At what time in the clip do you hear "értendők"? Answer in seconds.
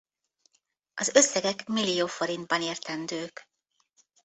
2.61-3.49